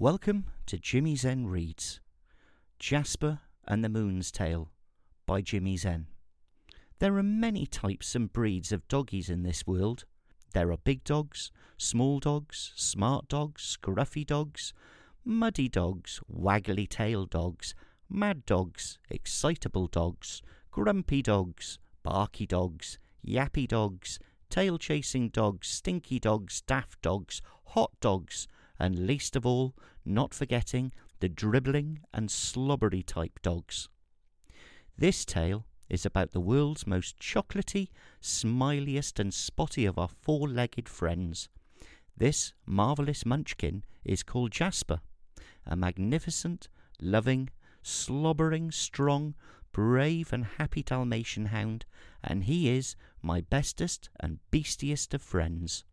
Welcome 0.00 0.46
to 0.64 0.78
Jimi 0.78 1.14
Zen 1.18 1.46
Reads 1.46 2.00
Jasper 2.78 3.40
and 3.68 3.84
the 3.84 3.90
Moon's 3.90 4.30
Tail 4.30 4.70
by 5.26 5.42
Jimi 5.42 5.78
Zen. 5.78 6.06
There 7.00 7.18
are 7.18 7.22
many 7.22 7.66
types 7.66 8.14
and 8.14 8.32
breeds 8.32 8.72
of 8.72 8.88
doggies 8.88 9.28
in 9.28 9.42
this 9.42 9.66
world. 9.66 10.06
There 10.54 10.72
are 10.72 10.78
big 10.78 11.04
dogs, 11.04 11.52
small 11.76 12.18
dogs, 12.18 12.72
smart 12.76 13.28
dogs, 13.28 13.76
scruffy 13.76 14.26
dogs, 14.26 14.72
muddy 15.22 15.68
dogs, 15.68 16.18
waggly 16.34 16.88
tailed 16.88 17.28
dogs, 17.28 17.74
mad 18.08 18.46
dogs, 18.46 18.98
excitable 19.10 19.86
dogs, 19.86 20.40
grumpy 20.70 21.20
dogs, 21.20 21.78
barky 22.02 22.46
dogs, 22.46 22.98
yappy 23.22 23.68
dogs, 23.68 24.18
tail 24.48 24.78
chasing 24.78 25.28
dogs, 25.28 25.68
stinky 25.68 26.18
dogs, 26.18 26.62
daft 26.62 27.02
dogs, 27.02 27.42
hot 27.66 27.90
dogs, 28.00 28.48
and 28.80 29.06
least 29.06 29.36
of 29.36 29.46
all, 29.46 29.74
not 30.04 30.34
forgetting 30.34 30.92
the 31.20 31.28
dribbling 31.28 32.00
and 32.12 32.30
slobbery 32.30 33.02
type 33.02 33.38
dogs. 33.42 33.88
This 34.96 35.24
tale 35.24 35.66
is 35.88 36.06
about 36.06 36.32
the 36.32 36.40
world's 36.40 36.86
most 36.86 37.18
chocolatey, 37.18 37.88
smiliest, 38.22 39.18
and 39.20 39.34
spotty 39.34 39.84
of 39.84 39.98
our 39.98 40.08
four 40.08 40.48
legged 40.48 40.88
friends. 40.88 41.48
This 42.16 42.54
marvellous 42.64 43.26
munchkin 43.26 43.84
is 44.04 44.22
called 44.22 44.52
Jasper, 44.52 45.00
a 45.66 45.76
magnificent, 45.76 46.68
loving, 47.00 47.50
slobbering, 47.82 48.70
strong, 48.70 49.34
brave, 49.72 50.32
and 50.32 50.44
happy 50.58 50.82
Dalmatian 50.82 51.46
hound, 51.46 51.84
and 52.22 52.44
he 52.44 52.68
is 52.68 52.96
my 53.22 53.40
bestest 53.40 54.10
and 54.18 54.38
beastiest 54.50 55.12
of 55.14 55.22
friends. 55.22 55.84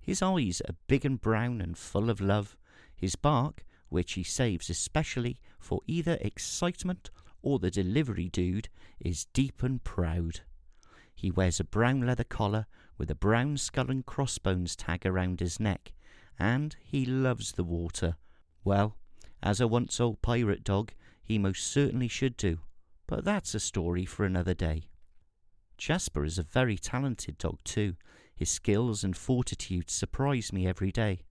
His 0.00 0.22
eyes 0.22 0.62
are 0.68 0.74
big 0.86 1.04
and 1.04 1.20
brown 1.20 1.60
and 1.60 1.76
full 1.76 2.10
of 2.10 2.20
love. 2.20 2.56
His 2.96 3.16
bark, 3.16 3.64
which 3.88 4.12
he 4.14 4.22
saves 4.22 4.70
especially 4.70 5.40
for 5.58 5.80
either 5.86 6.18
excitement 6.20 7.10
or 7.42 7.58
the 7.58 7.70
delivery 7.70 8.28
dude, 8.28 8.68
is 8.98 9.26
deep 9.26 9.62
and 9.62 9.82
proud. 9.82 10.40
He 11.14 11.30
wears 11.30 11.60
a 11.60 11.64
brown 11.64 12.00
leather 12.00 12.24
collar 12.24 12.66
with 12.96 13.10
a 13.10 13.14
brown 13.14 13.56
skull 13.56 13.90
and 13.90 14.04
crossbones 14.04 14.76
tag 14.76 15.04
around 15.04 15.40
his 15.40 15.60
neck, 15.60 15.92
and 16.38 16.76
he 16.80 17.04
loves 17.04 17.52
the 17.52 17.64
water. 17.64 18.16
Well, 18.64 18.96
as 19.42 19.60
a 19.60 19.68
once 19.68 20.00
old 20.00 20.22
pirate 20.22 20.64
dog, 20.64 20.92
he 21.22 21.38
most 21.38 21.66
certainly 21.66 22.08
should 22.08 22.36
do, 22.36 22.60
but 23.06 23.24
that's 23.24 23.54
a 23.54 23.60
story 23.60 24.04
for 24.04 24.24
another 24.24 24.54
day. 24.54 24.84
Jasper 25.78 26.24
is 26.24 26.38
a 26.38 26.42
very 26.42 26.76
talented 26.76 27.38
dog, 27.38 27.58
too. 27.64 27.96
His 28.40 28.48
skills 28.48 29.04
and 29.04 29.14
fortitude 29.14 29.90
surprise 29.90 30.50
me 30.50 30.66
every 30.66 30.90
day. 30.90 31.24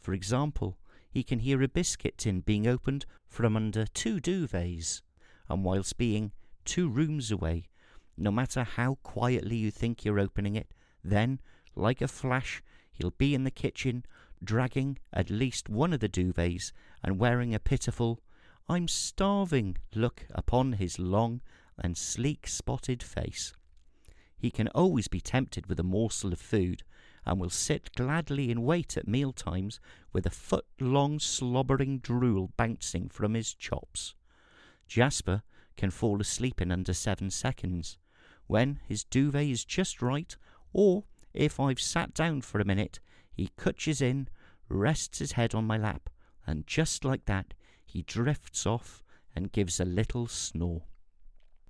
For 0.00 0.12
example, 0.12 0.76
he 1.08 1.22
can 1.22 1.38
hear 1.38 1.62
a 1.62 1.68
biscuit 1.68 2.18
tin 2.18 2.40
being 2.40 2.66
opened 2.66 3.06
from 3.28 3.56
under 3.56 3.86
two 3.86 4.18
duvets, 4.18 5.00
and 5.48 5.62
whilst 5.62 5.96
being 5.96 6.32
two 6.64 6.88
rooms 6.88 7.30
away, 7.30 7.68
no 8.16 8.32
matter 8.32 8.64
how 8.64 8.96
quietly 9.04 9.54
you 9.54 9.70
think 9.70 10.04
you're 10.04 10.18
opening 10.18 10.56
it, 10.56 10.74
then, 11.04 11.38
like 11.76 12.00
a 12.02 12.08
flash, 12.08 12.64
he'll 12.90 13.12
be 13.12 13.32
in 13.32 13.44
the 13.44 13.52
kitchen, 13.52 14.04
dragging 14.42 14.98
at 15.12 15.30
least 15.30 15.68
one 15.68 15.92
of 15.92 16.00
the 16.00 16.08
duvets 16.08 16.72
and 17.00 17.20
wearing 17.20 17.54
a 17.54 17.60
pitiful, 17.60 18.20
I'm 18.68 18.88
starving 18.88 19.76
look 19.94 20.26
upon 20.34 20.72
his 20.72 20.98
long 20.98 21.42
and 21.78 21.96
sleek 21.96 22.48
spotted 22.48 23.04
face. 23.04 23.54
He 24.38 24.50
can 24.50 24.68
always 24.68 25.08
be 25.08 25.20
tempted 25.20 25.66
with 25.66 25.80
a 25.80 25.84
morsel 25.84 26.32
of 26.32 26.40
food, 26.40 26.82
and 27.24 27.40
will 27.40 27.50
sit 27.50 27.90
gladly 27.96 28.50
in 28.50 28.62
wait 28.62 28.96
at 28.96 29.08
meal 29.08 29.32
times 29.32 29.80
with 30.12 30.26
a 30.26 30.30
foot 30.30 30.66
long 30.78 31.18
slobbering 31.18 31.98
drool 31.98 32.52
bouncing 32.56 33.08
from 33.08 33.34
his 33.34 33.52
chops. 33.54 34.14
Jasper 34.86 35.42
can 35.76 35.90
fall 35.90 36.20
asleep 36.20 36.60
in 36.60 36.70
under 36.70 36.94
seven 36.94 37.30
seconds, 37.30 37.98
when 38.46 38.80
his 38.86 39.04
duvet 39.04 39.48
is 39.48 39.64
just 39.64 40.00
right, 40.00 40.36
or 40.72 41.04
if 41.34 41.58
I've 41.58 41.80
sat 41.80 42.14
down 42.14 42.42
for 42.42 42.60
a 42.60 42.64
minute, 42.64 43.00
he 43.32 43.50
cwtches 43.58 44.00
in, 44.00 44.28
rests 44.68 45.18
his 45.18 45.32
head 45.32 45.54
on 45.54 45.66
my 45.66 45.76
lap, 45.76 46.08
and 46.46 46.66
just 46.66 47.04
like 47.04 47.24
that 47.24 47.54
he 47.84 48.02
drifts 48.02 48.66
off 48.66 49.02
and 49.34 49.52
gives 49.52 49.80
a 49.80 49.84
little 49.84 50.26
snore. 50.26 50.82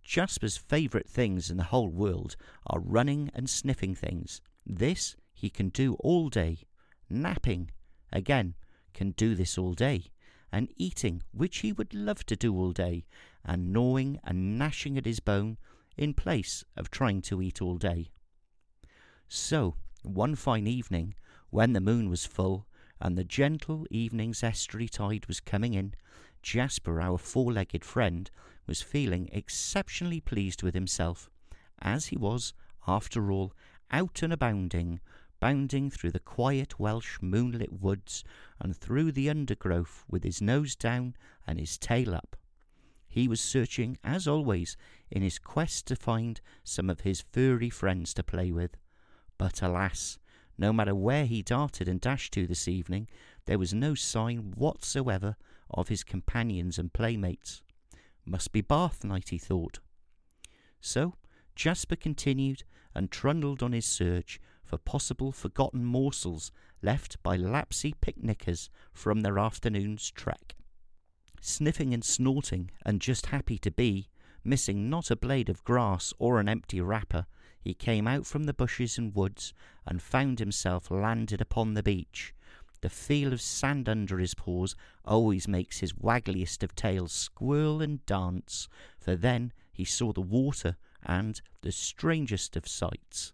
Jasper's 0.06 0.56
favourite 0.56 1.08
things 1.08 1.50
in 1.50 1.56
the 1.56 1.64
whole 1.64 1.88
world 1.88 2.36
are 2.68 2.78
running 2.78 3.28
and 3.34 3.50
sniffing 3.50 3.96
things. 3.96 4.40
This 4.64 5.16
he 5.34 5.50
can 5.50 5.68
do 5.68 5.94
all 5.94 6.28
day. 6.28 6.58
Napping, 7.10 7.72
again, 8.12 8.54
can 8.94 9.10
do 9.10 9.34
this 9.34 9.58
all 9.58 9.74
day. 9.74 10.12
And 10.52 10.72
eating, 10.76 11.24
which 11.32 11.58
he 11.58 11.72
would 11.72 11.92
love 11.92 12.24
to 12.26 12.36
do 12.36 12.54
all 12.54 12.70
day. 12.70 13.04
And 13.44 13.72
gnawing 13.72 14.20
and 14.22 14.56
gnashing 14.56 14.96
at 14.96 15.06
his 15.06 15.18
bone 15.18 15.58
in 15.96 16.14
place 16.14 16.64
of 16.76 16.90
trying 16.90 17.20
to 17.22 17.42
eat 17.42 17.60
all 17.60 17.76
day. 17.76 18.12
So, 19.28 19.74
one 20.04 20.36
fine 20.36 20.68
evening, 20.68 21.16
when 21.50 21.72
the 21.72 21.80
moon 21.80 22.08
was 22.08 22.24
full 22.24 22.68
and 23.00 23.18
the 23.18 23.24
gentle 23.24 23.86
evening's 23.90 24.44
estuary 24.44 24.88
tide 24.88 25.26
was 25.26 25.40
coming 25.40 25.74
in, 25.74 25.94
Jasper, 26.42 27.00
our 27.00 27.18
four 27.18 27.52
legged 27.52 27.84
friend, 27.84 28.30
was 28.66 28.82
feeling 28.82 29.28
exceptionally 29.32 30.20
pleased 30.20 30.62
with 30.62 30.74
himself, 30.74 31.30
as 31.80 32.06
he 32.06 32.16
was, 32.16 32.52
after 32.86 33.30
all, 33.30 33.52
out 33.90 34.22
and 34.22 34.32
abounding, 34.32 35.00
bounding 35.40 35.90
through 35.90 36.10
the 36.10 36.18
quiet 36.18 36.80
Welsh 36.80 37.18
moonlit 37.20 37.72
woods 37.72 38.24
and 38.60 38.76
through 38.76 39.12
the 39.12 39.30
undergrowth 39.30 40.04
with 40.08 40.24
his 40.24 40.40
nose 40.40 40.74
down 40.74 41.14
and 41.46 41.60
his 41.60 41.78
tail 41.78 42.14
up. 42.14 42.36
He 43.08 43.28
was 43.28 43.40
searching, 43.40 43.98
as 44.04 44.26
always, 44.26 44.76
in 45.10 45.22
his 45.22 45.38
quest 45.38 45.86
to 45.86 45.96
find 45.96 46.40
some 46.64 46.90
of 46.90 47.00
his 47.00 47.24
furry 47.32 47.70
friends 47.70 48.12
to 48.14 48.22
play 48.22 48.50
with. 48.50 48.76
But 49.38 49.62
alas, 49.62 50.18
no 50.58 50.72
matter 50.72 50.94
where 50.94 51.26
he 51.26 51.42
darted 51.42 51.88
and 51.88 52.00
dashed 52.00 52.32
to 52.34 52.46
this 52.46 52.66
evening, 52.66 53.08
there 53.46 53.58
was 53.58 53.72
no 53.72 53.94
sign 53.94 54.52
whatsoever 54.56 55.36
of 55.70 55.88
his 55.88 56.02
companions 56.04 56.78
and 56.78 56.92
playmates. 56.92 57.62
Must 58.26 58.50
be 58.52 58.60
bath 58.60 59.04
night, 59.04 59.28
he 59.28 59.38
thought. 59.38 59.78
So 60.80 61.14
Jasper 61.54 61.96
continued 61.96 62.64
and 62.94 63.10
trundled 63.10 63.62
on 63.62 63.72
his 63.72 63.86
search 63.86 64.40
for 64.64 64.78
possible 64.78 65.30
forgotten 65.30 65.84
morsels 65.84 66.50
left 66.82 67.22
by 67.22 67.36
lapsy 67.36 67.94
picnickers 68.00 68.68
from 68.92 69.20
their 69.20 69.38
afternoon's 69.38 70.10
trek. 70.10 70.56
Sniffing 71.40 71.94
and 71.94 72.04
snorting, 72.04 72.72
and 72.84 73.00
just 73.00 73.26
happy 73.26 73.58
to 73.58 73.70
be, 73.70 74.08
missing 74.42 74.90
not 74.90 75.10
a 75.10 75.16
blade 75.16 75.48
of 75.48 75.62
grass 75.64 76.12
or 76.18 76.40
an 76.40 76.48
empty 76.48 76.80
wrapper, 76.80 77.26
he 77.60 77.74
came 77.74 78.08
out 78.08 78.26
from 78.26 78.44
the 78.44 78.54
bushes 78.54 78.98
and 78.98 79.14
woods 79.14 79.54
and 79.86 80.02
found 80.02 80.38
himself 80.38 80.90
landed 80.90 81.40
upon 81.40 81.74
the 81.74 81.82
beach, 81.82 82.34
the 82.86 82.90
feel 82.90 83.32
of 83.32 83.40
sand 83.40 83.88
under 83.88 84.16
his 84.18 84.34
paws 84.34 84.76
always 85.04 85.48
makes 85.48 85.80
his 85.80 85.92
waggliest 85.92 86.62
of 86.62 86.72
tails 86.76 87.10
squirl 87.10 87.82
and 87.82 88.06
dance, 88.06 88.68
for 88.96 89.16
then 89.16 89.52
he 89.72 89.84
saw 89.84 90.12
the 90.12 90.20
water 90.20 90.76
and 91.02 91.40
the 91.62 91.72
strangest 91.72 92.54
of 92.54 92.68
sights. 92.68 93.32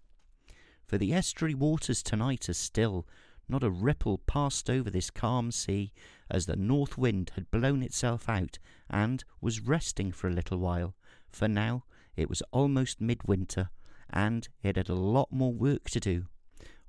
For 0.87 0.97
the 0.97 1.13
estuary 1.13 1.53
waters 1.53 2.03
tonight 2.03 2.49
are 2.49 2.55
still, 2.55 3.07
not 3.47 3.63
a 3.63 3.69
ripple 3.69 4.17
passed 4.17 4.71
over 4.71 4.89
this 4.89 5.11
calm 5.11 5.51
sea, 5.53 5.93
as 6.31 6.47
the 6.47 6.57
north 6.57 6.97
wind 6.97 7.33
had 7.35 7.51
blown 7.51 7.83
itself 7.83 8.31
out 8.31 8.59
and 8.89 9.23
was 9.43 9.61
resting 9.61 10.13
for 10.13 10.29
a 10.29 10.33
little 10.33 10.57
while, 10.57 10.95
for 11.29 11.47
now 11.47 11.85
it 12.17 12.31
was 12.31 12.43
almost 12.53 13.03
midwinter, 13.03 13.69
and 14.09 14.49
it 14.63 14.77
had 14.77 14.89
a 14.89 14.95
lot 14.95 15.31
more 15.31 15.53
work 15.53 15.91
to 15.91 16.01
do. 16.01 16.29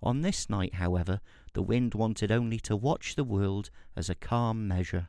On 0.03 0.19
this 0.19 0.50
night, 0.50 0.74
however, 0.74 1.22
the 1.53 1.62
wind 1.62 1.94
wanted 1.94 2.30
only 2.30 2.59
to 2.59 2.75
watch 2.75 3.16
the 3.16 3.24
world 3.24 3.69
as 3.96 4.09
a 4.09 4.16
calm 4.16 4.68
measure. 4.68 5.07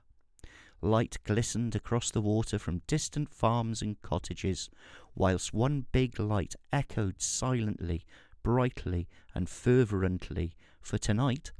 Light 0.81 1.19
glistened 1.25 1.75
across 1.75 2.13
the 2.13 2.21
water 2.21 2.61
from 2.61 2.83
distant 2.87 3.29
farms 3.29 3.83
and 3.83 4.01
cottages, 4.03 4.71
whilst 5.17 5.53
one 5.53 5.87
big 5.91 6.21
light 6.21 6.55
echoed 6.73 7.21
silently, 7.21 8.05
brightly, 8.45 9.09
and 9.35 9.49
fervently, 9.49 10.55
for 10.81 10.97
tonight 10.97 11.51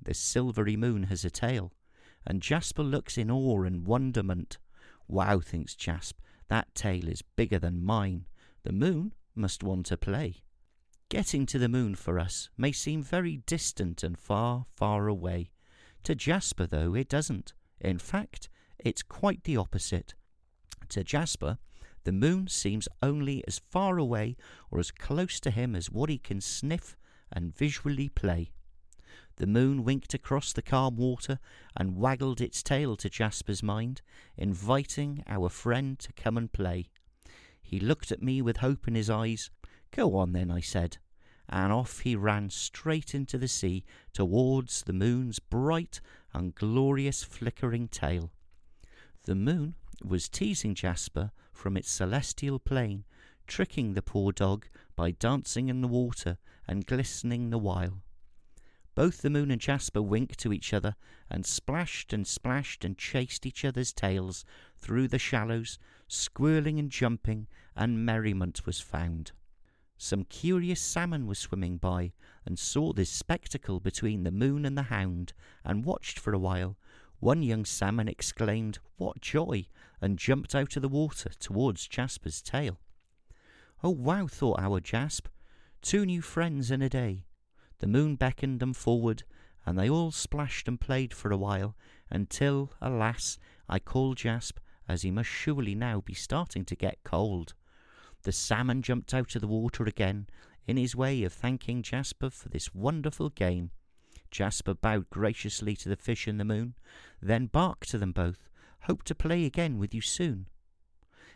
the 0.00 0.14
silvery 0.14 0.76
moon 0.76 1.04
has 1.04 1.24
a 1.24 1.30
tail, 1.30 1.72
and 2.24 2.42
Jasper 2.42 2.84
looks 2.84 3.18
in 3.18 3.28
awe 3.28 3.62
and 3.62 3.88
wonderment. 3.88 4.58
Wow, 5.08 5.40
thinks 5.40 5.74
Jasper, 5.74 6.22
that 6.46 6.72
tail 6.76 7.08
is 7.08 7.22
bigger 7.22 7.58
than 7.58 7.84
mine. 7.84 8.26
The 8.62 8.72
moon 8.72 9.14
must 9.34 9.64
want 9.64 9.86
to 9.86 9.96
play. 9.96 10.44
Getting 11.08 11.46
to 11.46 11.58
the 11.58 11.68
moon 11.68 11.94
for 11.94 12.18
us 12.18 12.48
may 12.56 12.72
seem 12.72 13.02
very 13.02 13.36
distant 13.46 14.02
and 14.02 14.18
far, 14.18 14.66
far 14.74 15.06
away. 15.06 15.50
To 16.04 16.14
Jasper, 16.14 16.66
though, 16.66 16.94
it 16.94 17.08
doesn't. 17.08 17.52
In 17.80 17.98
fact, 17.98 18.48
it's 18.78 19.02
quite 19.02 19.44
the 19.44 19.56
opposite. 19.56 20.14
To 20.88 21.04
Jasper, 21.04 21.58
the 22.04 22.12
moon 22.12 22.48
seems 22.48 22.88
only 23.02 23.42
as 23.46 23.60
far 23.70 23.98
away 23.98 24.36
or 24.70 24.78
as 24.78 24.90
close 24.90 25.40
to 25.40 25.50
him 25.50 25.74
as 25.74 25.90
what 25.90 26.10
he 26.10 26.18
can 26.18 26.40
sniff 26.40 26.96
and 27.32 27.56
visually 27.56 28.08
play. 28.08 28.50
The 29.36 29.46
moon 29.46 29.84
winked 29.84 30.14
across 30.14 30.52
the 30.52 30.62
calm 30.62 30.96
water 30.96 31.38
and 31.76 31.96
waggled 31.96 32.40
its 32.40 32.62
tail 32.62 32.96
to 32.96 33.10
Jasper's 33.10 33.62
mind, 33.62 34.02
inviting 34.36 35.24
our 35.26 35.48
friend 35.48 35.98
to 36.00 36.12
come 36.12 36.36
and 36.36 36.52
play. 36.52 36.88
He 37.62 37.80
looked 37.80 38.12
at 38.12 38.22
me 38.22 38.42
with 38.42 38.58
hope 38.58 38.86
in 38.86 38.94
his 38.94 39.10
eyes. 39.10 39.50
Go 39.94 40.16
on 40.16 40.32
then, 40.32 40.50
I 40.50 40.58
said, 40.58 40.98
and 41.48 41.72
off 41.72 42.00
he 42.00 42.16
ran 42.16 42.50
straight 42.50 43.14
into 43.14 43.38
the 43.38 43.46
sea 43.46 43.84
towards 44.12 44.82
the 44.82 44.92
moon's 44.92 45.38
bright 45.38 46.00
and 46.32 46.52
glorious 46.52 47.22
flickering 47.22 47.86
tail. 47.86 48.32
The 49.22 49.36
moon 49.36 49.76
was 50.02 50.28
teasing 50.28 50.74
Jasper 50.74 51.30
from 51.52 51.76
its 51.76 51.92
celestial 51.92 52.58
plane, 52.58 53.04
tricking 53.46 53.94
the 53.94 54.02
poor 54.02 54.32
dog 54.32 54.66
by 54.96 55.12
dancing 55.12 55.68
in 55.68 55.80
the 55.80 55.86
water 55.86 56.38
and 56.66 56.86
glistening 56.86 57.50
the 57.50 57.58
while. 57.58 58.02
Both 58.96 59.22
the 59.22 59.30
moon 59.30 59.52
and 59.52 59.60
Jasper 59.60 60.02
winked 60.02 60.40
to 60.40 60.52
each 60.52 60.74
other 60.74 60.96
and 61.30 61.46
splashed 61.46 62.12
and 62.12 62.26
splashed 62.26 62.84
and 62.84 62.98
chased 62.98 63.46
each 63.46 63.64
other's 63.64 63.92
tails 63.92 64.44
through 64.76 65.06
the 65.06 65.20
shallows, 65.20 65.78
squirling 66.08 66.80
and 66.80 66.90
jumping, 66.90 67.46
and 67.76 68.04
merriment 68.04 68.66
was 68.66 68.80
found. 68.80 69.30
Some 69.96 70.24
curious 70.24 70.80
salmon 70.80 71.26
were 71.26 71.34
swimming 71.34 71.76
by 71.76 72.12
and 72.44 72.58
saw 72.58 72.92
this 72.92 73.10
spectacle 73.10 73.80
between 73.80 74.24
the 74.24 74.30
moon 74.30 74.66
and 74.66 74.76
the 74.76 74.82
hound 74.84 75.32
and 75.64 75.84
watched 75.84 76.18
for 76.18 76.32
a 76.32 76.38
while. 76.38 76.76
One 77.20 77.42
young 77.42 77.64
salmon 77.64 78.08
exclaimed, 78.08 78.78
What 78.96 79.20
joy! 79.20 79.66
and 80.00 80.18
jumped 80.18 80.54
out 80.54 80.76
of 80.76 80.82
the 80.82 80.88
water 80.88 81.30
towards 81.38 81.88
Jasper's 81.88 82.42
tail. 82.42 82.80
Oh, 83.82 83.90
wow, 83.90 84.26
thought 84.26 84.60
our 84.60 84.80
Jasp, 84.80 85.28
two 85.80 86.04
new 86.04 86.20
friends 86.22 86.70
in 86.70 86.82
a 86.82 86.88
day. 86.88 87.24
The 87.78 87.86
moon 87.86 88.16
beckoned 88.16 88.60
them 88.60 88.74
forward, 88.74 89.22
and 89.64 89.78
they 89.78 89.88
all 89.88 90.10
splashed 90.10 90.68
and 90.68 90.80
played 90.80 91.14
for 91.14 91.30
a 91.30 91.36
while, 91.36 91.76
until, 92.10 92.72
alas, 92.80 93.38
I 93.68 93.78
called 93.78 94.18
Jasp, 94.18 94.58
as 94.88 95.02
he 95.02 95.10
must 95.10 95.30
surely 95.30 95.74
now 95.74 96.00
be 96.00 96.14
starting 96.14 96.64
to 96.66 96.76
get 96.76 97.04
cold. 97.04 97.54
The 98.24 98.32
salmon 98.32 98.82
jumped 98.82 99.14
out 99.14 99.34
of 99.34 99.40
the 99.40 99.48
water 99.48 99.84
again, 99.84 100.26
in 100.66 100.76
his 100.76 100.96
way 100.96 101.22
of 101.22 101.32
thanking 101.32 101.82
Jasper 101.82 102.30
for 102.30 102.48
this 102.48 102.74
wonderful 102.74 103.30
game. 103.30 103.70
Jasper 104.30 104.74
bowed 104.74 105.08
graciously 105.10 105.76
to 105.76 105.88
the 105.88 105.96
fish 105.96 106.26
and 106.26 106.40
the 106.40 106.44
moon, 106.44 106.74
then 107.22 107.46
barked 107.46 107.88
to 107.90 107.98
them 107.98 108.12
both, 108.12 108.48
Hope 108.84 109.02
to 109.04 109.14
play 109.14 109.46
again 109.46 109.78
with 109.78 109.94
you 109.94 110.02
soon. 110.02 110.46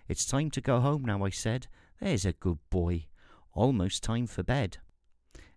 It's 0.07 0.27
time 0.27 0.51
to 0.51 0.61
go 0.61 0.81
home 0.81 1.03
now, 1.03 1.25
I 1.25 1.31
said. 1.31 1.67
There's 1.99 2.27
a 2.27 2.33
good 2.35 2.59
boy. 2.69 3.07
Almost 3.55 4.03
time 4.03 4.27
for 4.27 4.43
bed. 4.43 4.77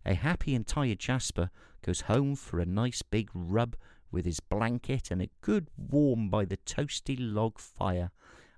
A 0.05 0.13
happy 0.13 0.55
and 0.55 0.65
tired 0.65 0.99
Jasper 0.99 1.49
goes 1.81 2.01
home 2.01 2.35
for 2.35 2.61
a 2.61 2.65
nice 2.65 3.01
big 3.01 3.29
rub 3.33 3.75
with 4.09 4.23
his 4.23 4.39
blanket 4.39 5.11
and 5.11 5.21
a 5.21 5.29
good 5.41 5.67
warm 5.77 6.29
by 6.29 6.45
the 6.45 6.57
toasty 6.57 7.17
log 7.19 7.59
fire 7.59 8.11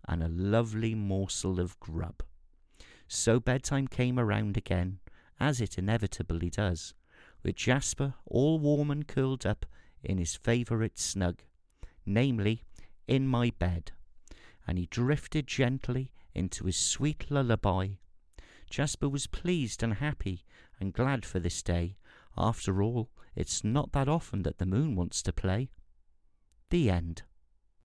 and 0.07 0.21
a 0.21 0.27
lovely 0.27 0.93
morsel 0.93 1.59
of 1.59 1.79
grub. 1.79 2.21
So 3.07 3.39
bedtime 3.39 3.87
came 3.87 4.19
around 4.19 4.57
again, 4.57 4.99
as 5.39 5.61
it 5.61 5.77
inevitably 5.77 6.49
does, 6.49 6.93
with 7.43 7.55
Jasper 7.55 8.15
all 8.25 8.59
warm 8.59 8.89
and 8.89 9.07
curled 9.07 9.45
up 9.45 9.65
in 10.03 10.17
his 10.17 10.35
favourite 10.35 10.97
snug, 10.97 11.41
namely, 12.05 12.63
in 13.07 13.27
my 13.27 13.51
bed, 13.59 13.91
and 14.67 14.77
he 14.77 14.85
drifted 14.87 15.47
gently 15.47 16.11
into 16.33 16.65
his 16.65 16.77
sweet 16.77 17.29
lullaby. 17.29 17.89
Jasper 18.69 19.09
was 19.09 19.27
pleased 19.27 19.83
and 19.83 19.95
happy 19.95 20.43
and 20.79 20.93
glad 20.93 21.25
for 21.25 21.39
this 21.39 21.61
day. 21.61 21.97
After 22.37 22.81
all, 22.81 23.09
it's 23.35 23.63
not 23.63 23.91
that 23.91 24.07
often 24.07 24.43
that 24.43 24.57
the 24.57 24.65
moon 24.65 24.95
wants 24.95 25.21
to 25.23 25.33
play. 25.33 25.69
The 26.69 26.89
end. 26.89 27.23